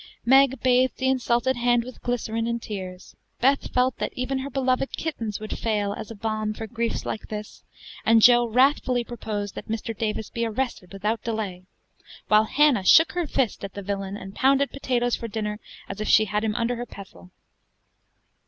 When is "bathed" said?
0.63-0.97